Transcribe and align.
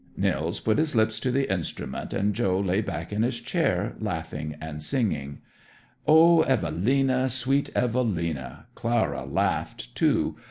Nils 0.17 0.59
put 0.59 0.79
his 0.79 0.95
lips 0.95 1.19
to 1.19 1.29
the 1.29 1.47
instrument, 1.53 2.11
and 2.11 2.33
Joe 2.33 2.59
lay 2.59 2.81
back 2.81 3.13
in 3.13 3.21
his 3.21 3.39
chair, 3.39 3.93
laughing 3.99 4.55
and 4.59 4.81
singing, 4.81 5.41
"Oh, 6.07 6.41
Evelina, 6.41 7.29
Sweet 7.29 7.69
Evelina!" 7.75 8.65
Clara 8.73 9.25
laughed, 9.25 9.93
too. 9.93 10.37